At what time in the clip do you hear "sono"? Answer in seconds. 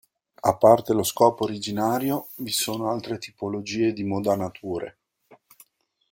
2.51-2.89